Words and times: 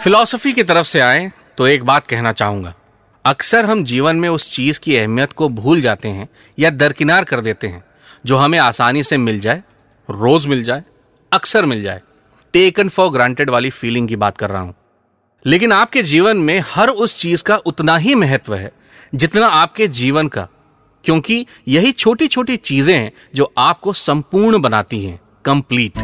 Philosophy 0.00 0.52
की 0.52 0.62
तरफ़ 0.62 0.86
से 0.86 1.00
आए 1.00 1.30
तो 1.58 1.66
एक 1.66 1.84
बात 1.84 2.06
कहना 2.06 2.32
चाहूँगा। 2.32 2.72
अक्सर 3.24 3.64
हम 3.64 3.82
जीवन 3.84 4.16
में 4.16 4.28
उस 4.28 4.52
चीज़ 4.52 4.80
की 4.80 4.96
अहमियत 4.96 5.32
को 5.32 5.48
भूल 5.48 5.80
जाते 5.80 6.08
हैं 6.08 6.28
या 6.58 6.70
दरकिनार 6.70 7.24
कर 7.24 7.40
देते 7.40 7.68
हैं, 7.68 7.82
जो 8.26 8.36
हमें 8.36 8.58
आसानी 8.58 9.02
से 9.02 9.16
मिल 9.16 9.40
जाए, 9.40 9.62
रोज 10.08 10.46
मिल 10.46 10.62
जाए, 10.64 10.84
अक्सर 11.32 11.64
मिल 11.64 11.82
जाए। 11.82 12.00
टेकन 12.54 12.88
फॉर 12.88 13.10
ग्रांटेड 13.10 13.50
वाली 13.50 13.70
फीलिंग 13.70 14.08
की 14.08 14.16
बात 14.16 14.38
कर 14.38 14.50
रहा 14.50 14.62
हूँ। 14.62 14.74
लेकिन 15.44 15.72
आपके 15.72 16.02
जीवन 16.02 16.36
में 16.36 16.62
हर 16.66 16.88
उस 16.88 17.18
चीज़ 17.20 17.42
का 17.42 17.56
उतना 17.56 17.96
ही 17.96 18.14
महत्व 18.14 18.54
है, 18.54 18.72
जितना 19.14 19.46
आपके 19.46 19.88
जीवन 19.88 20.28
का, 20.28 20.48
क्योंकि 21.04 21.46
यही 21.68 21.92
छोटी 21.92 22.28
छोटी 22.28 22.56
चीज़ें 22.56 22.96
हैं 22.96 23.12
जो 23.34 23.52
आपको 23.58 23.92
संपूर्ण 23.92 24.60
बनाती 24.60 25.04
हैं 25.04 25.20
कंप्लीट 25.44 25.98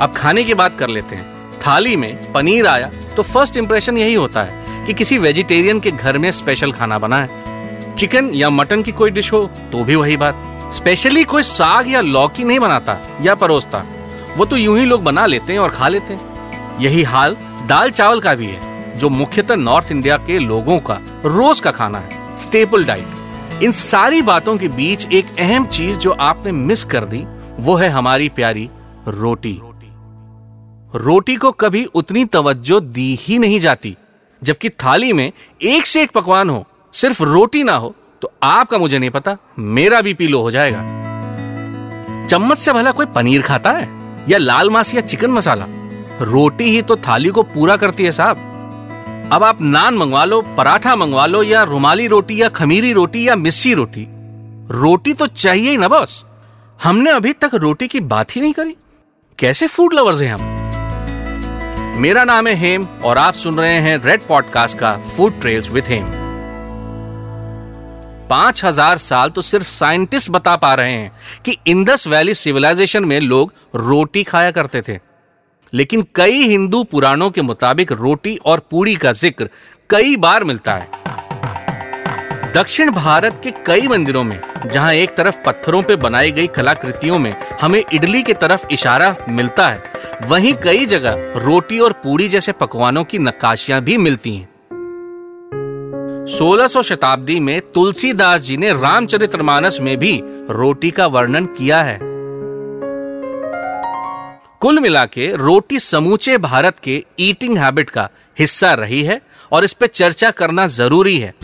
अब 0.00 0.14
खाने 0.16 0.44
की 0.44 0.54
बात 0.54 0.78
कर 0.78 0.88
लेते 0.88 1.16
हैं। 1.16 1.31
थाली 1.66 1.96
में 1.96 2.32
पनीर 2.32 2.66
आया 2.66 2.90
तो 3.16 3.22
फ़र्स्ट 3.22 3.56
इंप्रेशन 3.56 3.98
यही 3.98 4.14
होता 4.14 4.42
है 4.42 4.86
कि 4.86 4.92
किसी 4.92 5.18
वेजिटेरियन 5.18 5.80
के 5.80 5.90
घर 5.90 6.18
में 6.18 6.30
स्पेशल 6.30 6.72
खाना 6.72 6.98
बना 6.98 7.22
है। 7.22 7.96
चिकन 7.96 8.30
या 8.34 8.50
मटन 8.50 8.82
की 8.82 8.92
कोई 8.92 9.10
डिश 9.10 9.32
हो 9.32 9.44
तो 9.72 9.84
भी 9.84 9.96
वही 9.96 10.16
बात। 10.16 10.72
स्पेशली 10.74 11.24
कोई 11.24 11.42
साग 11.42 11.90
या 11.90 12.00
लौकी 12.00 12.44
नहीं 12.44 12.58
बनाता, 12.58 12.96
या 13.22 13.34
परोसता। 13.34 13.84
वो 14.36 14.44
तो 14.44 14.56
यूँ 14.56 14.78
ही 14.78 14.84
लोग 14.84 15.02
बना 15.04 15.26
लेते 15.26 15.52
हैं 15.52 15.60
और 15.60 15.70
खा 15.70 15.88
लेते 15.88 16.14
हैं। 16.14 16.80
यही 16.80 17.02
हाल 17.02 17.36
दाल 17.66 17.90
चावल 17.90 18.20
का 18.20 18.34
भी 18.34 18.46
है, 18.46 18.98
जो 18.98 19.08
मुख्यतः 19.08 19.56
नॉर्थ 19.56 19.92
इंडिया 19.92 20.16
के 20.16 20.38
लोगों 20.38 20.78
का 20.80 20.98
रोज 21.24 21.60
का 21.60 21.70
खाना 21.70 21.98
है। 21.98 22.36
स्टेपल 22.36 22.84
डाइट 22.84 23.62
इन 23.62 23.72
सारी 23.72 24.22
बातों 24.22 24.56
के 24.56 24.68
बीच 24.68 25.06
एक 25.12 25.36
अहम 25.38 25.66
चीज़ 25.66 25.98
जो 25.98 26.10
आपने 26.10 26.52
मिस 26.52 26.84
कर 26.84 27.04
दी, 27.04 27.24
वो 27.58 27.74
है 27.74 27.88
हमारी 27.88 28.28
प्यारी 28.28 28.68
रोटी। 29.08 29.60
रोटी 30.94 31.36
को 31.36 31.50
कभी 31.52 31.84
उतनी 31.84 32.24
तवज्जो 32.24 32.80
दी 32.80 33.18
ही 33.20 33.38
नहीं 33.38 33.60
जाती, 33.60 33.96
जबकि 34.42 34.68
थाली 34.70 35.12
में 35.12 35.32
एक 35.62 35.86
से 35.86 36.02
एक 36.02 36.10
पकवान 36.10 36.50
हो, 36.50 36.66
सिर्फ़ 36.92 37.22
रोटी 37.22 37.62
ना 37.64 37.76
हो 37.76 37.94
तो 38.22 38.32
आपका 38.42 38.78
मुझे 38.78 38.98
नहीं 38.98 39.10
पता, 39.10 39.36
मेरा 39.58 40.00
भी 40.00 40.14
पीलो 40.14 40.40
हो 40.40 40.50
जाएगा। 40.50 40.78
चम्मच 42.26 42.58
से 42.58 42.72
भला 42.72 42.90
कोई 42.90 43.06
पनीर 43.06 43.42
खाता 43.42 43.70
है? 43.70 43.88
या 44.28 44.38
लाल 44.38 44.70
मांस 44.70 44.94
या 44.94 45.00
चिकन 45.00 45.30
मसाला? 45.30 45.66
रोटी 46.20 46.64
ही 46.64 46.82
तो 46.82 46.96
थाली 46.96 47.28
को 47.28 47.42
पूरा 47.42 47.76
करती 47.76 48.04
है 48.04 48.12
साहब। 48.12 48.36
अब 49.32 49.44
आप 49.44 49.62
नान 49.62 49.94
मंगवा 49.94 50.24
लो, 50.24 50.42
पराठा 50.42 50.96
मंगवा 50.96 51.26
लो, 51.26 51.42
या 51.42 51.62
रुमाली 51.62 52.06
रोटी, 52.06 52.42
या 52.42 52.48
खमीरी 52.48 52.92
रोटी, 52.92 53.28
या 53.28 53.36
मिस्सी 53.36 53.74
रोटी। 53.74 54.06
रोटी 54.70 55.12
तो 55.12 55.26
चाहिए 55.26 55.70
ही 55.70 55.76
ना 55.76 55.88
बॉस। 55.88 56.24
हमने 56.82 57.10
अभी 57.10 57.32
तक 57.32 57.50
रोटी 57.54 57.88
की 57.88 58.00
बात 58.00 58.36
ही 58.36 58.40
नहीं 58.40 58.52
करी। 58.52 58.76
कैसे 59.38 59.66
फ़ूड 59.66 59.94
लवर्स 59.94 60.20
हैं 60.22 60.34
हम? 60.34 60.51
मेरा 61.92 62.22
नाम 62.24 62.46
है 62.46 62.54
हेम 62.54 62.86
और 63.04 63.18
आप 63.18 63.34
सुन 63.34 63.58
रहे 63.58 63.80
हैं 63.80 63.96
रेड 64.04 64.22
पॉडकास्ट 64.22 64.78
का 64.78 64.92
फ़ूड 65.08 65.40
ट्रेल्स 65.40 65.68
विथ 65.70 65.82
हेम 65.82 66.06
पाँच 68.28 68.64
हज़ार 68.64 68.98
साल 68.98 69.30
तो 69.30 69.42
सिर्फ़ 69.42 69.66
साइंटिस्ट 69.68 70.30
बता 70.30 70.56
पा 70.56 70.72
रहे 70.74 70.92
हैं 70.92 71.12
कि 71.44 71.56
इंदस 71.66 72.06
वैली 72.06 72.34
सिविलाइजेशन 72.34 73.04
में 73.04 73.18
लोग 73.20 73.52
रोटी 73.74 74.22
खाया 74.22 74.50
करते 74.50 74.82
थे। 74.82 74.98
लेकिन 75.72 76.06
कई 76.14 76.42
हिंदू 76.42 76.82
पुराणों 76.84 77.30
के 77.30 77.42
मुताबिक 77.42 77.92
रोटी 77.92 78.36
और 78.36 78.66
पूड़ी 78.70 78.96
का 78.96 79.12
ज़िक्र 79.12 79.50
कई 79.90 80.16
बार 80.16 80.44
मिलता 80.44 80.74
है। 80.74 80.88
दक्षिण 82.54 82.90
भारत 82.90 83.40
के 83.44 83.50
कई 83.66 83.88
मंदिरों 83.88 84.24
में, 84.24 84.40
जहाँ 84.66 84.92
एक 84.94 85.14
तरफ़ 85.14 85.42
पत्थरों 85.46 85.82
पर 85.82 85.96
बनाई 85.96 86.32
गई 86.32 86.46
कलाकृतियों 86.46 87.18
में 87.18 87.34
हमें 87.60 87.82
इडली 87.92 88.22
की 88.22 88.34
तरफ़ 88.34 88.66
इशारा 88.70 89.14
मिलता 89.28 89.68
है 89.68 89.91
वहीं 90.28 90.54
कई 90.54 90.86
जगह 90.86 91.32
रोटी 91.36 91.78
और 91.78 91.92
पूरी 91.92 92.28
जैसे 92.28 92.52
पकवानों 92.52 93.04
की 93.04 93.18
नक्काशियाँ 93.18 93.80
भी 93.80 93.96
मिलती 93.96 94.34
हैं। 94.36 94.48
1600 96.26 96.82
शताब्दी 96.82 97.40
में 97.40 97.60
तुलसीदास 97.60 98.40
जी 98.40 98.56
ने 98.56 98.72
रामचरितमानस 98.72 99.78
में 99.80 99.98
भी 99.98 100.20
रोटी 100.50 100.90
का 100.90 101.06
वर्णन 101.06 101.46
किया 101.46 101.82
है। 101.82 101.98
कुल 104.60 104.80
मिला 104.80 105.06
के 105.06 105.36
रोटी 105.36 105.78
समूचे 105.78 106.38
भारत 106.38 106.78
के 106.78 107.04
ईटिंग 107.20 107.58
हैबिट 107.58 107.90
का 107.90 108.08
हिस्सा 108.38 108.74
रही 108.74 109.02
है 109.02 109.20
और 109.52 109.64
इस 109.64 109.72
पर 109.72 109.86
चर्चा 109.86 110.30
करना 110.30 110.66
ज़रूरी 110.66 111.18
है। 111.18 111.34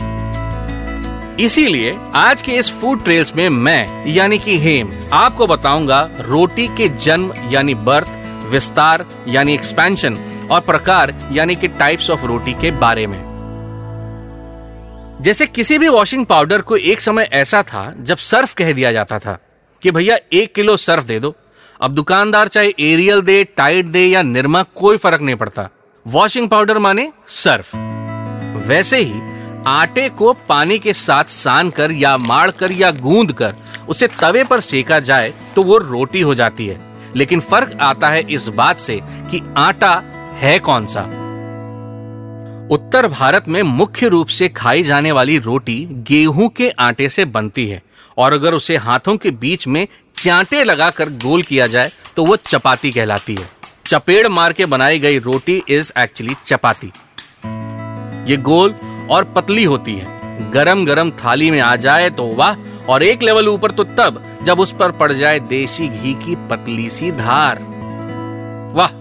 इसीलिए 1.39 1.97
आज 2.15 2.41
के 2.41 2.51
इस 2.51 2.71
फ़ूड 2.71 3.03
ट्रेल्स 3.03 3.35
में 3.35 3.49
मैं, 3.49 4.07
यानी 4.07 4.39
कि 4.39 4.57
हेम, 4.57 4.89
आपको 5.13 5.47
बताऊँगा 5.47 6.09
रोटी 6.21 6.67
के 6.67 6.87
जन्म, 6.87 7.33
यानी 7.49 7.73
बर्थ 7.73 8.07
विस्तार, 8.49 9.05
यानी 9.27 9.53
एक्सपेंशन 9.53 10.17
और 10.51 10.61
प्रकार, 10.61 11.13
यानी 11.31 11.55
कि 11.55 11.67
टाइप्स 11.67 12.09
ऑफ़ 12.09 12.25
रोटी 12.25 12.53
के 12.53 12.71
बारे 12.71 13.07
में। 13.07 13.29
जैसे 15.21 15.45
किसी 15.47 15.77
भी 15.77 15.87
वॉशिंग 15.87 16.25
पाउडर 16.25 16.61
को 16.61 16.77
एक 16.77 17.01
समय 17.01 17.29
ऐसा 17.33 17.63
था, 17.63 17.93
जब 17.99 18.17
सर्फ 18.17 18.53
कह 18.53 18.73
दिया 18.73 18.91
जाता 18.91 19.19
था, 19.19 19.39
कि 19.81 19.91
भैया 19.91 20.17
एक 20.33 20.53
किलो 20.55 20.77
सर्फ 20.77 21.03
दे 21.03 21.19
दो। 21.19 21.35
अब 21.81 21.91
दुकानदार 21.91 22.47
चाहे 22.47 22.73
एरियल 22.79 23.21
दे, 23.21 23.43
टाइट 23.43 23.85
दे 23.85 24.05
या 24.05 24.21
निर्मा, 24.21 24.63
कोई 24.63 24.97
फ़र्क 24.97 25.21
नहीं 25.21 25.35
पड़ता। 25.35 25.69
वॉशिंग 26.07 26.49
पाउडर 26.49 26.77
माने 26.77 27.11
सर्फ। 27.27 27.75
वैसे 28.67 28.97
ही, 28.97 29.21
आटे 29.67 30.09
को 30.09 30.33
पानी 30.33 30.79
के 30.79 30.93
साथ 30.93 31.23
सान 31.23 31.69
कर 31.69 31.91
या 31.91 32.17
माड़ 32.17 32.51
कर 32.51 32.71
या 32.71 32.91
गूंद 32.91 33.31
कर, 33.33 33.55
उसे 33.89 34.07
तवे 34.07 34.43
पर 34.43 34.59
सेका 34.59 34.99
जाए 34.99 35.33
तो 35.55 35.63
वो 35.63 35.77
रोटी 35.77 36.21
हो 36.21 36.35
जाती 36.35 36.67
है। 36.67 36.88
लेकिन 37.15 37.39
फ़र्क 37.41 37.77
आता 37.81 38.09
है 38.09 38.21
इस 38.29 38.47
बात 38.55 38.79
से 38.79 38.99
कि 39.31 39.41
आटा 39.57 39.93
है 40.35 40.57
कौन 40.59 40.85
सा। 40.85 41.01
उत्तर 42.71 43.07
भारत 43.09 43.47
में 43.47 43.61
मुख्य 43.63 44.07
रूप 44.07 44.27
से 44.29 44.49
खाई 44.49 44.83
जाने 44.83 45.11
वाली 45.11 45.37
रोटी 45.39 45.77
गेहूँ 46.07 46.49
के 46.49 46.69
आटे 46.69 47.09
से 47.09 47.25
बनती 47.27 47.67
है, 47.67 47.81
और 48.17 48.33
अगर 48.33 48.53
उसे 48.53 48.77
हाथों 48.77 49.15
के 49.17 49.31
बीच 49.33 49.67
में 49.67 49.87
चांटे 50.15 50.63
लगाकर 50.63 51.09
गोल 51.23 51.41
किया 51.41 51.67
जाए 51.67 51.91
तो 52.15 52.25
वो 52.25 52.35
चपाती 52.37 52.91
कहलाती 52.91 53.35
है। 53.35 53.47
चपेड़ 53.87 54.27
मार 54.27 54.53
के 54.53 54.65
बनाई 54.65 54.99
गई 54.99 55.19
रोटी 55.19 55.61
इज़ 55.69 55.91
एक्चुअली 55.99 56.35
चपाती। 56.45 56.91
ये 58.31 58.37
गोल 58.39 58.75
और 59.11 59.23
पतली 59.35 59.63
होती 59.63 59.95
है। 59.95 60.51
गरम 60.51 60.85
गरम 60.85 61.11
थाली 61.15 61.49
में 61.51 61.59
आ 61.59 61.75
जाए 61.77 62.09
तो 62.09 62.25
वाह 62.35 62.53
और 62.89 63.03
एक 63.03 63.23
लेवल 63.23 63.47
ऊपर 63.47 63.71
तो 63.71 63.83
तब, 63.83 64.21
जब 64.43 64.59
उस 64.59 64.71
पर 64.71 64.91
पड़ 64.91 65.11
जाए 65.11 65.39
देशी 65.39 65.87
घी 65.89 66.13
की 66.15 66.35
पतली 66.49 66.89
सी 66.89 67.11
धार। 67.11 67.59
वाह, 68.75 68.91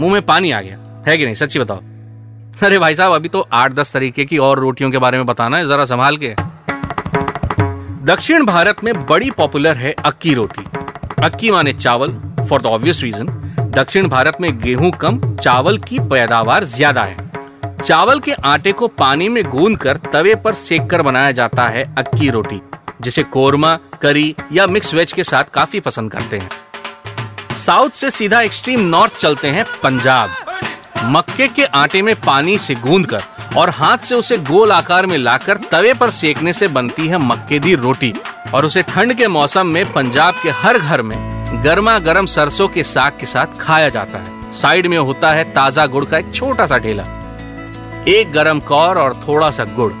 मुँह 0.00 0.12
में 0.12 0.22
पानी 0.22 0.50
आ 0.50 0.60
गया। 0.60 0.78
है 1.08 1.16
कि 1.18 1.24
नहीं? 1.24 1.34
सच्ची 1.34 1.58
बताओ। 1.58 1.80
अरे 2.62 2.78
भाई 2.78 2.94
साहब, 2.94 3.12
अभी 3.12 3.28
तो 3.28 3.46
आठ 3.52 3.72
दस 3.72 3.92
तरीके 3.92 4.24
की 4.24 4.38
और 4.38 4.58
रोटियों 4.58 4.90
के 4.90 4.98
बारे 4.98 5.18
में 5.18 5.26
बताना 5.26 5.56
है, 5.56 5.68
जरा 5.68 5.84
संभाल 5.84 6.16
के। 6.16 6.34
दक्षिण 8.04 8.44
भारत 8.46 8.82
में 8.84 8.92
बड़ी 9.06 9.30
पॉपुलर 9.30 9.76
है 9.76 9.92
अक्की 10.04 10.34
रोटी। 10.34 10.64
अक्की 11.24 11.50
माने 11.50 11.72
चावल 11.72 12.12
फॉर 12.48 12.62
द 12.62 12.66
ऑब्वियस 12.66 13.02
रीजन 13.02 13.26
दक्षिण 13.74 14.08
भारत 14.08 14.40
में 14.40 14.58
गेहूँ 14.60 14.90
कम, 14.90 15.20
चावल 15.34 15.78
की 15.78 15.98
पैदावार 16.00 16.64
ज़्यादा 16.64 17.02
है। 17.02 17.16
चावल 17.84 18.20
के 18.20 18.32
आटे 18.32 18.72
को 18.72 18.88
पानी 18.88 19.28
में 19.28 19.42
गूंद 19.44 19.78
कर 19.78 19.96
तवे 20.12 20.34
पर 20.34 20.54
सेक 20.54 20.86
कर 20.86 21.02
बनाया 21.02 21.30
जाता 21.32 21.66
है 21.68 21.84
अक्की 21.98 22.28
रोटी। 22.30 22.60
जिसे 23.00 23.22
कोरमा, 23.22 23.74
करी 24.02 24.34
या 24.52 24.66
मिक्स 24.66 24.94
वेज 24.94 25.12
के 25.12 25.24
साथ 25.24 25.44
काफ़ी 25.44 25.80
पसंद 25.80 26.12
करते 26.12 26.38
हैं। 26.38 27.56
साउथ 27.56 27.90
से 27.90 28.10
सीधा 28.10 28.40
एक्सट्रीम 28.40 28.80
नॉर्थ 28.80 29.18
चलते 29.18 29.48
हैं 29.48 29.64
पंजाब। 29.82 30.30
मक्के 31.04 31.48
के 31.48 31.64
आटे 31.64 32.02
में 32.02 32.14
पानी 32.20 32.58
से 32.58 32.74
गूंद 32.74 33.06
कर 33.06 33.22
और 33.56 33.70
हाथ 33.70 33.98
से 33.98 34.14
उसे 34.14 34.36
गोल 34.38 34.72
आकार 34.72 35.06
में 35.06 35.16
लाकर 35.18 35.56
तवे 35.70 35.92
पर 35.94 36.10
सेकने 36.10 36.52
से 36.52 36.68
बनती 36.68 37.06
है 37.08 37.18
मक्के 37.18 37.58
दी 37.58 37.74
रोटी 37.74 38.12
और 38.54 38.66
उसे 38.66 38.82
ठंड 38.82 39.14
के 39.14 39.28
मौसम 39.28 39.66
में 39.66 39.92
पंजाब 39.92 40.34
के 40.42 40.50
हर 40.52 40.78
घर 40.78 41.02
में 41.02 41.16
गर्मा 41.64 41.98
गर्म 41.98 42.26
सरसों 42.26 42.68
के 42.68 42.82
साग 42.84 43.18
के 43.20 43.26
साथ 43.26 43.58
खाया 43.60 43.88
जाता 43.88 44.18
है। 44.18 44.52
साइड 44.52 44.86
में 44.86 44.98
होता 44.98 45.30
है 45.32 45.44
ताज़ा 45.54 45.86
गुड़ 45.86 46.04
का 46.04 46.18
एक 46.18 46.34
छोटा 46.34 46.66
सा 46.66 46.78
ठेला। 46.78 47.02
एक 48.08 48.32
गरम 48.32 48.60
कौर 48.60 48.98
और 48.98 49.14
थोड़ा 49.28 49.50
सा 49.50 49.64
गुड़। 49.76 49.92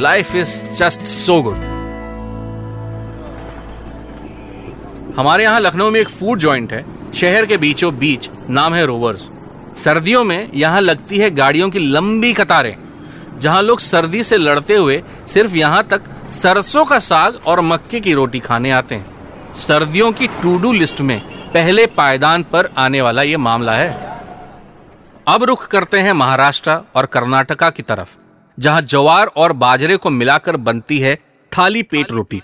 Life 0.00 0.34
is 0.34 0.56
just 0.72 1.00
so 1.06 1.40
good 1.42 1.75
हमारे 5.16 5.44
यहाँ 5.44 5.60
लखनऊ 5.60 5.90
में 5.90 6.00
एक 6.00 6.08
फ़ूड 6.10 6.38
जॉइंट 6.38 6.72
है। 6.72 6.84
शहर 7.14 7.46
के 7.46 7.56
बीचों 7.56 7.96
बीच 7.98 8.28
नाम 8.50 8.74
है 8.74 8.84
रोवर्स 8.86 9.28
सर्दियों 9.76 10.24
में 10.24 10.50
यहाँ 10.54 10.80
लगती 10.80 11.18
है 11.18 11.30
गाड़ियों 11.30 11.68
की 11.70 11.78
लंबी 11.78 12.32
कतारें, 12.32 12.76
जहाँ 13.40 13.62
लोग 13.62 13.80
सर्दी 13.80 14.22
से 14.22 14.36
लड़ते 14.36 14.74
हुए 14.74 15.02
सिर्फ़ 15.28 15.54
यहाँ 15.56 15.82
तक 15.84 16.02
सरसों 16.32 16.84
का 16.84 16.98
साग 16.98 17.40
और 17.46 17.60
मक्के 17.62 18.00
की 18.00 18.14
रोटी 18.14 18.38
खाने 18.40 18.70
आते 18.70 18.94
हैं। 18.94 19.54
सर्दियों 19.58 20.10
की 20.12 20.26
टू 20.42 20.56
डू 20.58 20.72
लिस्ट 20.72 21.00
में 21.00 21.20
पहले 21.54 21.86
पायदान 21.88 22.42
पर 22.42 22.68
आने 22.78 23.00
वाला 23.02 23.22
ये 23.22 23.36
मामला 23.38 23.72
है। 23.72 23.90
अब 25.28 25.44
रुख 25.44 25.66
करते 25.68 25.98
हैं 25.98 26.12
महाराष्ट्र 26.14 26.78
और 26.96 27.06
कर्नाटका 27.06 27.70
की 27.70 27.82
तरफ़, 27.82 28.08
जहाँ 28.58 28.82
जवार 28.82 29.26
और 29.26 29.52
बाजरे 29.54 29.96
को 29.96 30.10
मिलाकर 30.10 30.56
बनती 30.58 30.98
है 30.98 31.18
थाली 31.52 31.82
पेट 31.84 32.12
रोटी। 32.12 32.42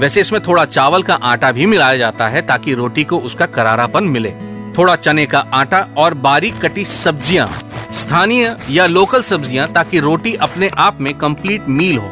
वैसे 0.00 0.20
इसमें 0.20 0.40
थोड़ा 0.42 0.64
चावल 0.64 1.02
का 1.02 1.14
आटा 1.14 1.50
भी 1.52 1.66
मिलाया 1.66 1.96
जाता 1.96 2.26
है 2.28 2.40
ताकि 2.46 2.74
रोटी 2.74 3.04
को 3.04 3.18
उसका 3.18 3.46
करारापन 3.46 4.04
मिले। 4.06 4.30
थोड़ा 4.78 4.96
चने 4.96 5.24
का 5.26 5.38
आटा 5.54 5.80
और 5.98 6.14
बारीक 6.16 6.60
कटी 6.62 6.84
सब्ज़ियाँ, 6.84 7.48
स्थानीय 7.92 8.56
या 8.70 8.86
लोकल 8.86 9.22
सब्ज़ियाँ 9.22 9.68
ताकि 9.72 10.00
रोटी 10.00 10.34
अपने 10.36 10.70
आप 10.78 11.00
में 11.00 11.12
कंप्लीट 11.18 11.68
मील 11.68 11.98
हो। 11.98 12.08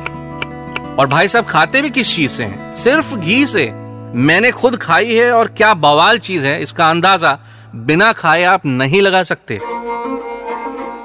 और 0.94 1.06
भाई 1.06 1.28
साहब, 1.28 1.44
खाते 1.44 1.82
भी 1.82 1.90
किस 1.90 2.14
चीज़ 2.16 2.32
से 2.32 2.44
हैं? 2.44 2.74
सिर्फ़ 2.76 3.14
घी 3.14 3.44
से। 3.46 3.70
मैंने 4.16 4.50
खुद 4.52 4.76
खाई 4.76 5.14
है 5.14 5.30
और 5.32 5.48
क्या 5.48 5.72
बवाल 5.74 6.18
चीज़ 6.18 6.46
है, 6.46 6.60
इसका 6.62 6.88
अंदाज़ा 6.90 7.38
बिना 7.76 8.12
खाए 8.12 8.44
आप 8.44 8.66
नहीं 8.66 9.02
लगा 9.02 9.22
सकते। 9.22 9.56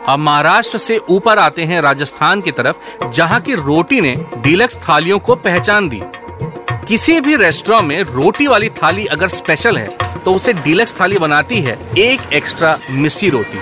अब 0.07 0.19
महाराष्ट्र 0.19 0.77
से 0.77 0.97
ऊपर 1.09 1.39
आते 1.39 1.63
हैं 1.63 1.81
राजस्थान 1.81 2.41
की 2.41 2.51
तरफ़, 2.51 3.09
जहाँ 3.11 3.39
की 3.41 3.55
रोटी 3.55 4.01
ने 4.01 4.15
डीलक्स 4.37 4.77
थालियों 4.79 5.19
को 5.19 5.35
पहचान 5.37 5.89
दी। 5.89 6.01
किसी 6.89 7.19
भी 7.21 7.35
रेस्टोरेंट 7.35 7.87
में 7.87 8.01
रोटी 8.03 8.45
वाली 8.47 8.69
थाली 8.73 9.05
अगर 9.07 9.27
स्पेशल 9.27 9.77
है 9.77 9.87
तो 10.19 10.33
उसे 10.35 10.53
डीलक्स 10.53 10.99
थाली 10.99 11.17
बनाती 11.17 11.59
है 11.61 11.77
एक 11.97 12.21
एक्स्ट्रा 12.33 12.77
मिस्सी 12.91 13.29
रोटी। 13.29 13.57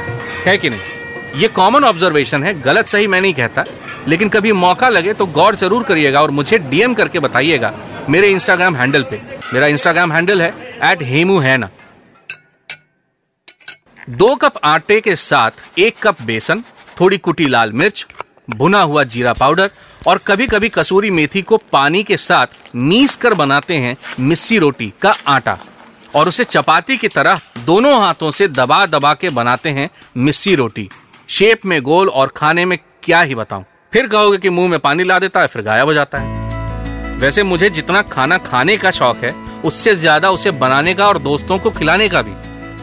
है 0.46 0.58
कि 0.58 0.70
नहीं? 0.70 0.80
ये 1.36 1.48
कॉमन 1.50 1.84
ऑब्जर्वेशन 1.84 2.44
है, 2.44 2.54
गलत 2.62 2.88
सही 2.88 3.08
मैं 3.08 3.20
नहीं 3.22 3.34
कहता, 3.34 3.64
लेकिन 4.08 4.30
कभी 4.30 4.52
मौका 4.54 4.90
लगे 4.90 5.14
तो 5.14 5.26
गौर 5.28 5.56
ज़रूर 5.56 5.84
करिएगा 5.84 6.22
और 6.22 6.32
मुझे 6.32 6.58
डीएम 6.60 6.94
करके 6.94 7.20
बताइएगा 7.20 7.74
मेरे 8.10 8.30
इंस्टाग्राम 8.32 8.76
हैंडल 8.76 9.04
पे। 9.04 9.20
मेरा 9.54 9.68
इंस्टाग्राम 9.68 10.12
हैंडल 10.12 10.42
है 10.42 10.50
एट 10.84 11.04
हेमू 11.04 11.40
है 11.40 11.58
ना 11.58 11.70
दो 14.12 14.34
कप 14.36 14.60
आटे 14.66 15.00
के 15.02 15.16
साथ 15.18 15.80
एक 15.80 15.98
कप 16.04 16.22
बेसन, 16.22 16.64
थोड़ी 17.00 17.18
कुटी 17.20 17.48
लाल 17.48 17.74
मिर्च, 17.74 18.06
भुना 18.52 18.82
हुआ 18.82 19.04
जीरा 19.06 19.34
पाउडर 19.34 19.70
और 20.00 20.18
कभी 20.18 20.48
कभी 20.48 20.70
कसूरी 20.70 21.10
मेथी 21.12 21.42
को 21.42 21.58
पानी 21.72 22.04
के 22.04 22.18
साथ 22.18 22.76
मीस 22.76 23.16
कर 23.16 23.34
बनाते 23.34 23.76
हैं 23.76 23.96
मिस्सी 24.20 24.58
रोटी 24.58 24.92
का 25.02 25.16
आटा। 25.28 25.58
और 26.16 26.28
उसे 26.28 26.44
चपाती 26.44 26.98
की 26.98 27.08
तरह 27.08 27.40
दोनों 27.66 28.00
हाथों 28.02 28.32
से 28.32 28.48
दबा 28.48 28.86
दबा 28.86 29.14
के 29.14 29.30
बनाते 29.30 29.70
हैं 29.70 29.90
मिस्सी 30.18 30.56
रोटी। 30.56 30.88
शेप 31.30 31.66
में 31.66 31.82
गोल 31.82 32.10
और 32.10 32.32
खाने 32.36 32.66
में 32.66 32.78
क्या 33.04 33.22
ही 33.22 33.36
बताऊँ। 33.36 33.66
फिर 33.94 34.08
कहोगे 34.08 34.38
कि 34.38 34.50
मुँह 34.50 34.70
में 34.70 34.80
पानी 34.80 35.04
ला 35.04 35.20
देता 35.20 35.42
है, 35.42 35.48
फिर 35.48 35.62
गायब 35.62 35.86
हो 35.86 35.94
जाता 35.94 36.18
है। 36.18 37.20
वैसे 37.20 37.44
मुझे 37.44 37.70
जितना 37.70 38.02
खाना 38.04 38.38
खाने 38.40 38.78
का 38.78 38.92
शौक 38.92 39.24
है, 39.24 39.34
उससे 39.66 39.96
ज़्यादा 39.96 40.32
उसे 40.32 40.52
बनाने 40.54 40.94
का 40.94 41.08
और 41.08 41.18
दोस्तों 41.20 41.58
को 41.60 41.72
खिलाने 41.72 42.10
का 42.10 42.22
भी। 42.22 42.32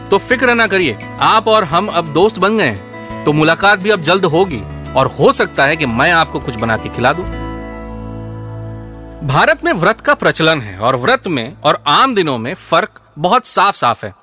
तो 0.09 0.17
फ़िक्र 0.19 0.53
ना 0.53 0.67
करिए, 0.67 0.97
आप 1.19 1.47
और 1.47 1.63
हम 1.63 1.87
अब 1.87 2.13
दोस्त 2.13 2.39
बन 2.39 2.57
गए 2.57 2.75
तो 3.25 3.33
मुलाकात 3.33 3.79
भी 3.79 3.89
अब 3.89 4.01
जल्द 4.03 4.25
होगी। 4.27 4.61
और 4.95 5.07
हो 5.07 5.31
सकता 5.33 5.65
है 5.65 5.77
कि 5.77 5.85
मैं 5.85 6.11
आपको 6.11 6.39
कुछ 6.39 6.55
बना 6.55 6.77
के 6.77 6.89
खिला 6.89 7.13
दूँ। 7.13 7.25
भारत 9.27 9.63
में 9.65 9.71
व्रत 9.73 10.01
का 10.01 10.13
प्रचलन 10.13 10.61
है 10.61 10.77
और 10.79 10.95
व्रत 10.95 11.27
में 11.27 11.57
और 11.63 11.83
आम 11.87 12.15
दिनों 12.15 12.37
में 12.37 12.53
फ़र्क 12.53 13.01
बहुत 13.19 13.45
साफ़ 13.45 13.75
साफ़ 13.75 14.05
है। 14.05 14.13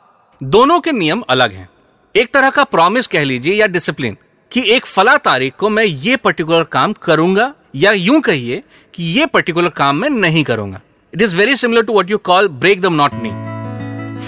दोनों 0.42 0.80
के 0.80 0.92
नियम 0.92 1.20
अलग 1.20 1.52
हैं। 1.52 1.68
एक 2.14 2.32
तरह 2.34 2.50
का 2.50 2.64
प्रॉमिस 2.64 3.06
कह 3.06 3.24
लीजिए 3.24 3.54
या 3.54 3.66
डिसिप्लिन 3.66 4.16
कि 4.52 4.62
एक 4.72 4.86
फला 4.86 5.16
तारीख 5.16 5.54
को 5.58 5.68
मैं 5.68 5.84
ये 5.84 6.16
पर्टिकुलर 6.16 6.64
काम 6.64 6.92
करूँगा 6.92 7.52
या 7.74 7.92
यूँ 7.92 8.20
कहिए 8.20 8.62
कि 8.94 9.04
ये 9.04 9.26
पर्टिकुलर 9.26 9.68
काम 9.68 9.96
मैं 9.96 10.10
नहीं 10.10 10.44
करूँगा। 10.44 10.80
It 11.14 11.22
is 11.22 11.36
very 11.36 11.56
similar 11.56 11.82
to 11.82 11.98
what 11.98 12.10
you 12.10 12.18
call 12.18 12.48
break 12.48 12.80
the 12.80 12.86
knee 13.14 13.30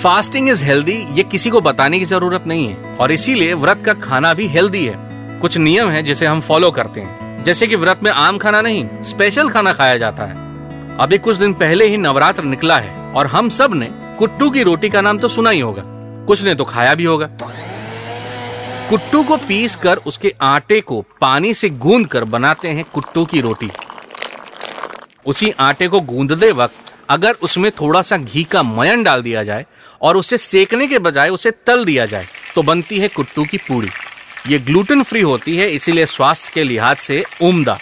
fasting 0.02 0.48
is 0.48 0.64
healthy 0.64 1.06
ये 1.12 1.22
किसी 1.22 1.50
को 1.50 1.60
बताने 1.60 1.98
की 1.98 2.04
ज़रूरत 2.04 2.46
नहीं 2.46 2.68
है। 2.68 2.96
और 2.96 3.12
इसीलिए 3.12 3.54
व्रत 3.54 3.82
का 3.86 3.92
खाना 3.92 4.34
भी 4.34 4.46
हेल्दी 4.46 4.84
है। 4.86 5.13
कुछ 5.44 5.56
नियम 5.58 5.88
है 5.88 6.02
जिसे 6.02 6.26
हम 6.26 6.40
फॉलो 6.40 6.70
करते 6.70 7.00
हैं। 7.00 7.42
जैसे 7.44 7.66
कि 7.66 7.76
व्रत 7.76 8.00
में 8.02 8.10
आम 8.10 8.36
खाना 8.38 8.60
नहीं 8.60 9.02
स्पेशल 9.02 9.48
खाना 9.48 9.72
खाया 9.72 9.96
जाता 9.98 10.24
है। 10.24 10.96
अभी 10.98 11.18
कुछ 11.18 11.36
दिन 11.36 11.52
पहले 11.52 11.86
ही 11.86 11.96
नवरात्र 11.96 12.44
निकला 12.44 12.78
है 12.78 12.94
और 13.12 13.26
हम 13.26 13.48
सबने 13.48 13.88
कुट्टू 14.18 14.50
की 14.50 14.62
रोटी 14.62 14.88
का 14.88 15.00
नाम 15.00 15.18
तो 15.18 15.28
सुना 15.28 15.50
ही 15.50 15.60
होगा। 15.60 15.82
कुछ 16.26 16.42
ने 16.44 16.54
तो 16.54 16.64
खाया 16.64 16.94
भी 16.94 17.04
होगा। 17.04 17.28
कुट्टू 18.90 19.22
को 19.22 19.36
पीस 19.38 19.76
कर 19.76 19.96
उसके 19.96 20.34
आटे 20.40 20.80
को 20.80 21.04
पानी 21.20 21.52
से 21.54 21.70
गूंद 21.70 22.06
कर 22.06 22.24
बनाते 22.26 22.68
हैं 22.68 22.84
कुट्टू 22.84 23.24
की 23.24 23.40
रोटी। 23.40 23.70
उसी 25.26 25.50
आटे 25.60 25.88
को 25.88 26.00
गूंदते 26.02 26.50
वक्त 26.52 26.92
अगर 27.10 27.36
उसमें 27.42 27.70
थोड़ा 27.70 28.02
सा 28.02 28.16
घी 28.16 28.44
का 28.44 28.62
मयन 28.62 29.02
डाल 29.02 29.22
दिया 29.22 29.42
जाए 29.42 29.66
और 30.02 30.16
उसे 30.16 30.38
सेकने 30.38 30.86
के 30.86 30.98
बजाय 31.00 31.28
उसे 31.28 31.50
तल 31.66 31.84
दिया 31.84 32.06
जाए 32.06 32.26
तो 32.54 32.62
बनती 32.62 32.98
है 32.98 33.08
कुट्टू 33.08 33.44
की 33.44 33.58
पूड़ी। 33.58 33.90
ये 34.44 34.58
ग्लूटेन 34.58 35.02
फ्री 35.02 35.20
होती 35.20 35.56
है, 35.56 35.70
इसीलिए 35.70 36.06
स्वास्थ्य 36.06 36.50
के 36.54 36.62
लिहाज 36.64 36.96
से 36.96 37.22
उम्दा। 37.42 37.78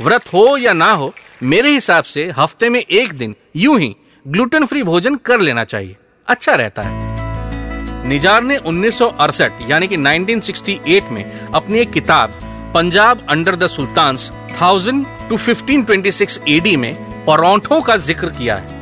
व्रत 0.00 0.32
हो 0.32 0.56
या 0.56 0.72
ना 0.72 0.90
हो, 0.92 1.12
मेरे 1.42 1.72
हिसाब 1.72 2.04
से 2.04 2.24
हफ़्ते 2.38 2.68
में 2.70 2.80
एक 2.80 3.12
दिन 3.12 3.34
यूँ 3.56 3.78
ही 3.80 3.94
ग्लूटेन 4.26 4.66
फ्री 4.66 4.82
भोजन 4.82 5.16
कर 5.16 5.40
लेना 5.40 5.64
चाहिए। 5.64 5.96
अच्छा 6.28 6.54
रहता 6.54 6.82
है। 6.82 8.08
निजार 8.08 8.42
ने 8.42 8.56
उन्नीस 8.56 8.98
सौ 8.98 9.06
अड़सठ, 9.06 9.52
यानी 9.68 9.88
कि 9.88 9.96
1968 9.96 11.10
में 11.12 11.24
अपनी 11.48 11.78
एक 11.78 11.90
किताब, 11.92 12.30
Punjab 12.74 13.26
under 13.30 13.56
the 13.56 13.66
sultan 13.66 14.16
thousand 14.60 15.06
to 15.28 15.36
fifteen 15.36 15.82
twenty 15.82 16.12
six 16.12 16.40
AD 16.48 16.76
में 16.76 16.94
परौठों 17.26 17.80
का 17.80 17.96
ज़िक्र 17.98 18.30
किया 18.30 18.56
है। 18.56 18.79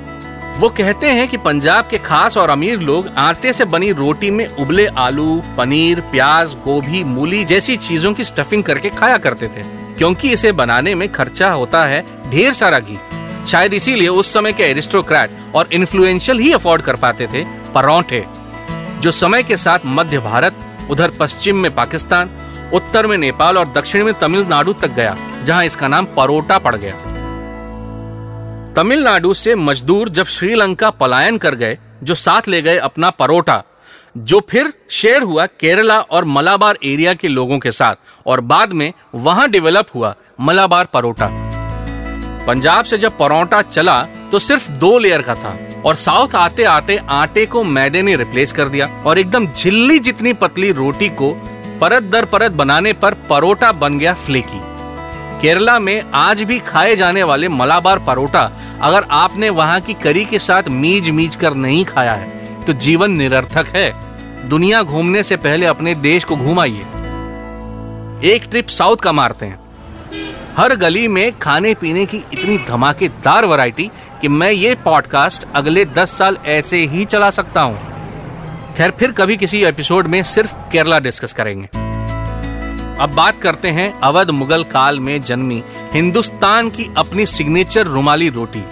वो 0.58 0.68
कहते 0.68 1.06
हैं 1.06 1.26
कि 1.28 1.36
पंजाब 1.36 1.88
के 1.90 1.98
खास 1.98 2.36
और 2.36 2.50
अमीर 2.50 2.78
लोग 2.78 3.08
आटे 3.18 3.52
से 3.52 3.64
बनी 3.64 3.90
रोटी 3.92 4.30
में 4.30 4.46
उबले 4.46 4.86
आलू, 4.98 5.42
पनीर, 5.56 6.00
प्याज, 6.10 6.54
गोभी, 6.64 7.02
मूली 7.04 7.44
जैसी 7.44 7.76
चीज़ों 7.76 8.12
की 8.14 8.24
स्टफिंग 8.24 8.62
करके 8.64 8.88
खाया 8.90 9.18
करते 9.18 9.46
थे, 9.46 9.62
क्योंकि 9.98 10.30
इसे 10.30 10.52
बनाने 10.52 10.94
में 10.94 11.08
खर्चा 11.12 11.50
होता 11.50 11.84
है 11.84 12.00
ढेर 12.30 12.52
सारा 12.52 12.80
घी। 12.80 12.98
शायद 13.50 13.74
इसीलिए 13.74 14.08
उस 14.08 14.32
समय 14.32 14.52
के 14.52 14.62
एरिस्टोक्रेट 14.62 15.36
और 15.54 15.68
इन्फ्लुएंशियल 15.72 16.38
ही 16.38 16.52
अफोर्ड 16.52 16.82
कर 16.82 16.96
पाते 16.96 17.26
थे 17.26 17.44
परौठे, 17.74 18.24
जो 19.00 19.10
समय 19.10 19.42
के 19.42 19.56
साथ 19.56 19.86
मध्य 19.86 20.18
भारत, 20.20 20.56
उधर 20.90 21.10
पश्चिम 21.10 21.56
में 21.56 21.74
पाकिस्तान, 21.74 22.30
उत्तर 22.74 23.06
में 23.06 23.16
नेपाल 23.18 23.58
और 23.58 23.72
दक्षिण 23.72 24.04
में 24.04 24.12
तमिलनाडु 24.14 24.72
तक 24.72 24.94
गया, 24.94 25.16
जहाँ 25.44 25.64
इसका 25.64 25.88
नाम 25.88 26.06
परोटा 26.16 26.58
पड़ 26.58 26.74
गया। 26.76 26.94
तमिलनाडु 28.78 29.32
से 29.34 29.54
मजदूर 29.54 30.08
जब 30.08 30.26
श्रीलंका 30.26 30.88
पलायन 30.90 31.38
कर 31.38 31.54
गए, 31.54 31.78
जो 32.02 32.14
साथ 32.14 32.48
ले 32.48 32.60
गए 32.62 32.76
अपना 32.78 33.08
परोटा, 33.12 33.62
जो 34.16 34.40
फिर 34.50 34.72
शेयर 34.90 35.22
हुआ 35.22 35.46
केरला 35.60 35.98
और 36.00 36.24
मलाबार 36.26 36.78
एरिया 36.84 37.14
के 37.14 37.28
लोगों 37.28 37.58
के 37.58 37.72
साथ, 37.72 37.96
और 38.26 38.40
बाद 38.42 38.72
में 38.72 38.92
वहाँ 39.14 39.48
डेवलप 39.50 39.86
हुआ 39.94 40.14
मलाबार 40.40 40.84
परोटा। 40.84 41.28
पंजाब 42.46 42.84
से 42.84 42.98
जब 42.98 43.18
परोटा 43.18 43.62
चला 43.62 44.00
तो 44.32 44.38
सिर्फ़ 44.38 44.70
दो 44.70 44.98
लेयर 44.98 45.22
का 45.22 45.34
था, 45.34 45.56
और 45.84 45.94
साउथ 45.96 46.34
आते 46.36 46.64
आते 46.66 47.00
आटे 47.10 47.46
को 47.46 47.64
मैदे 47.64 48.02
ने 48.02 48.16
रिप्लेस 48.16 48.52
कर 48.52 48.68
दिया, 48.68 48.86
और 49.06 49.18
एकदम 49.18 49.46
झिल्ली 49.48 49.98
जितनी 50.00 50.32
पतली 50.36 50.72
रोटी 50.74 51.08
को 51.12 51.34
परत 51.80 52.02
दर 52.04 52.24
परत 52.26 52.52
बनाने 52.54 52.92
पर 52.94 53.14
परोटा 53.30 53.72
बन 53.74 53.98
गया 53.98 54.14
फ्लेकी 54.16 54.67
केरला 55.42 55.78
में 55.78 56.02
आज 56.14 56.42
भी 56.42 56.58
खाए 56.58 56.96
जाने 56.96 57.22
वाले 57.22 57.48
मलाबार 57.48 57.98
परोटा 57.98 58.50
अगर 58.82 59.04
आपने 59.10 59.50
वहाँ 59.50 59.80
की 59.80 59.94
करी 59.94 60.24
के 60.24 60.38
साथ 60.38 60.62
मीज 60.68 61.10
मीज 61.10 61.36
कर 61.36 61.54
नहीं 61.54 61.84
खाया 61.84 62.12
है 62.12 62.64
तो 62.64 62.72
जीवन 62.72 63.10
निरर्थक 63.10 63.66
है। 63.66 63.90
दुनिया 64.48 64.82
घूमने 64.82 65.22
से 65.22 65.36
पहले 65.36 65.66
अपने 65.66 65.94
देश 65.94 66.24
को 66.24 66.36
घुमाइए। 66.36 66.82
एक 68.28 68.46
ट्रिप 68.50 68.68
साउथ 68.68 68.96
का 68.96 69.12
मारते 69.12 69.46
हैं। 69.46 69.58
हर 70.56 70.74
गली 70.76 71.08
में 71.08 71.38
खाने 71.38 71.74
पीने 71.74 72.06
की 72.06 72.24
इतनी 72.32 72.58
धमाकेदार 72.58 73.46
वैरायटी 73.46 73.90
कि 74.20 74.28
मैं 74.28 74.50
ये 74.50 74.74
पॉडकास्ट 74.74 75.46
अगले 75.54 75.84
दस 75.84 76.18
साल 76.18 76.38
ऐसे 76.46 76.84
ही 76.86 77.04
चला 77.04 77.30
सकता 77.30 77.60
हूँ। 77.60 78.74
खैर, 78.76 78.90
फिर 78.90 79.12
कभी 79.12 79.36
किसी 79.36 79.64
एपिसोड 79.64 80.06
में 80.06 80.22
सिर्फ़ 80.22 80.54
केरला 80.72 80.98
डिस्कस 80.98 81.32
करेंगे। 81.32 81.77
अब 83.00 83.10
बात 83.10 83.40
करते 83.40 83.68
हैं 83.70 83.92
अवध 84.00 84.30
मुगल 84.30 84.62
काल 84.64 84.98
में 85.00 85.20
जन्मी 85.22 85.62
हिंदुस्तान 85.92 86.70
की 86.70 86.88
अपनी 86.96 87.26
सिग्नेचर 87.26 87.86
रुमाली 87.86 88.28
रोटी। 88.28 88.62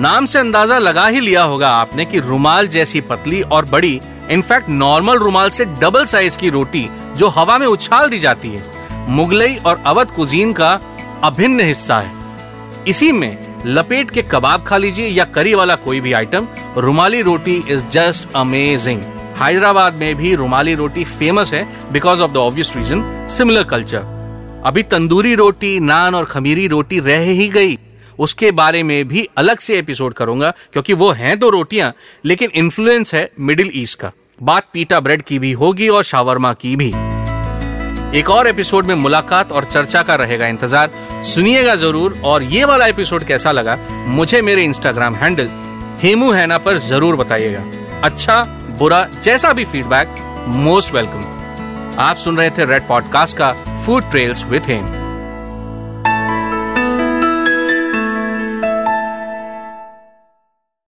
नाम 0.00 0.26
से 0.26 0.38
अंदाज़ा 0.38 0.78
लगा 0.78 1.06
ही 1.06 1.20
लिया 1.20 1.42
होगा 1.42 1.68
आपने 1.70 2.04
कि 2.04 2.18
रुमाल 2.18 2.66
जैसी 2.68 3.00
पतली 3.00 3.40
और 3.42 3.64
बड़ी, 3.64 4.00
इनफैक्ट 4.30 4.68
नॉर्मल 4.68 5.18
रुमाल 5.18 5.50
से 5.50 5.64
डबल 5.80 6.04
साइज़ 6.04 6.38
की 6.38 6.50
रोटी 6.50 6.88
जो 7.16 7.28
हवा 7.28 7.56
में 7.58 7.66
उछाल 7.66 8.08
दी 8.10 8.18
जाती 8.18 8.48
है, 8.48 8.62
मुगलई 9.08 9.56
और 9.56 9.82
अवध 9.86 10.10
कुजीन 10.10 10.52
का 10.52 10.78
अभिन्न 11.24 11.60
हिस्सा 11.60 12.00
है। 12.00 12.12
इसी 12.88 13.10
में 13.12 13.62
लपेट 13.66 14.10
के 14.10 14.22
कबाब 14.22 14.64
खा 14.64 14.76
लीजिए 14.76 15.08
या 15.08 15.24
करी 15.24 15.54
वाला 15.54 15.74
कोई 15.76 16.00
भी 16.00 16.12
item 16.12 16.46
rumali 16.76 17.22
roti 17.22 17.56
is 17.68 17.84
just 17.92 18.28
amazing 18.36 19.02
Hyderabad 19.40 19.94
में 19.94 20.14
भी 20.16 20.34
रुमाली 20.34 20.74
रोटी 20.74 21.04
फ़ेमस 21.06 21.52
है 21.54 21.66
because 21.92 22.20
of 22.22 22.32
the 22.32 22.36
obvious 22.38 22.72
reason 22.76 23.26
similar 23.30 23.64
culture 23.64 24.62
अभी 24.66 24.82
तंदूरी 24.84 25.34
रोटी, 25.34 25.78
नान 25.80 26.14
और 26.14 26.24
खमीरी 26.24 26.66
रोटी 26.68 26.98
रह 27.00 27.30
ही 27.32 27.48
गई। 27.48 27.78
उसके 28.18 28.50
बारे 28.52 28.82
में 28.82 29.08
भी 29.08 29.26
अलग 29.38 29.58
से 29.58 29.78
एपिसोड 29.78 30.14
करूँगा, 30.14 30.50
क्योंकि 30.72 30.92
वो 30.94 31.10
हैं 31.12 31.38
तो 31.38 31.50
रोटियाँ, 31.50 31.92
लेकिन 32.24 32.50
इन्फ्लुएंस 32.54 33.14
है 33.14 33.28
मिडिल 33.40 33.70
ईस्ट 33.74 33.98
का। 33.98 34.12
बात 34.42 34.66
पीटा 34.72 35.00
ब्रेड 35.00 35.22
की 35.22 35.38
भी 35.38 35.52
होगी 35.52 35.88
और 35.88 36.04
शावरमा 36.04 36.52
की 36.54 36.74
भी। 36.76 36.88
एक 38.18 38.30
और 38.30 38.48
एपिसोड 38.48 38.86
में 38.86 38.94
मुलाकात 38.96 39.52
और 39.52 39.64
चर्चा 39.64 40.02
का 40.02 40.14
रहेगा 40.16 40.46
इंतज़ार। 40.46 40.90
सुनिएगा 41.24 41.74
ज़रूर, 41.76 42.20
और 42.24 42.42
ये 42.44 42.64
वाला 42.64 42.86
एपिसोड 42.86 43.24
कैसा 43.24 43.52
लगा, 43.52 43.78
मुझे 44.08 44.42
मेरे 44.42 44.64
इंस्टाग्राम 44.64 45.14
हैंडल 45.14 45.50
हेमू 46.02 46.30
हैना 46.32 46.58
पर 46.58 46.78
ज़रूर 46.78 47.16
बताइएगा। 47.16 47.64
अच्छा 48.04 48.42
बुरा 48.80 49.02
जैसा 49.24 49.52
भी 49.52 49.64
फीडबैक 49.64 50.14
मोस्ट 50.48 50.92
वेलकम 50.94 51.96
आप 52.00 52.16
सुन 52.16 52.36
रहे 52.38 52.50
थे 52.50 52.64
रेड 52.64 52.86
पॉडकास्ट 52.88 53.36
का 53.36 53.52
फ़ूड 53.86 54.10
ट्रेल्स 54.10 54.44
विथ 54.44 54.68
हेम 54.68 54.99